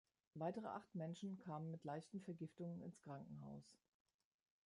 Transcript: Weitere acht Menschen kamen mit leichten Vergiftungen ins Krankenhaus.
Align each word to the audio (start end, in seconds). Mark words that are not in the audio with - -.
Weitere 0.33 0.65
acht 0.65 0.95
Menschen 0.95 1.37
kamen 1.37 1.69
mit 1.69 1.83
leichten 1.83 2.21
Vergiftungen 2.23 2.81
ins 2.81 2.99
Krankenhaus. 3.03 3.71